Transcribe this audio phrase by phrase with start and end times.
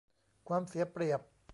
[0.47, 1.21] ความเสียเปรียบ